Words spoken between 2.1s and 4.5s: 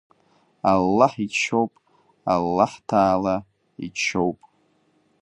Аллаҳҭаала иџьшьоуп!